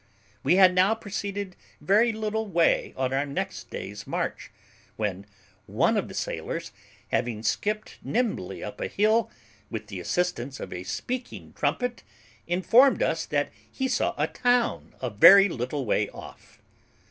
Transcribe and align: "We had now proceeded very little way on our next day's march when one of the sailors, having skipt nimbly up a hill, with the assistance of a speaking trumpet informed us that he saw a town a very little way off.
"We 0.41 0.55
had 0.55 0.73
now 0.73 0.95
proceeded 0.95 1.55
very 1.79 2.11
little 2.11 2.47
way 2.47 2.91
on 2.97 3.13
our 3.13 3.23
next 3.23 3.69
day's 3.69 4.07
march 4.07 4.49
when 4.95 5.27
one 5.67 5.95
of 5.95 6.07
the 6.07 6.15
sailors, 6.15 6.71
having 7.09 7.43
skipt 7.43 7.99
nimbly 8.03 8.63
up 8.63 8.81
a 8.81 8.87
hill, 8.87 9.29
with 9.69 9.85
the 9.89 9.99
assistance 9.99 10.59
of 10.59 10.73
a 10.73 10.85
speaking 10.85 11.53
trumpet 11.53 12.01
informed 12.47 13.03
us 13.03 13.27
that 13.27 13.51
he 13.71 13.87
saw 13.87 14.15
a 14.17 14.25
town 14.25 14.95
a 15.01 15.11
very 15.11 15.47
little 15.47 15.85
way 15.85 16.09
off. 16.09 16.63